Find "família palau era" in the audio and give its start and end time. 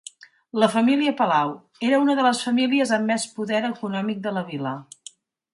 0.75-2.01